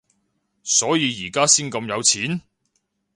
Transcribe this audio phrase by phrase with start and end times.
[0.63, 2.41] 所以而家先咁有錢？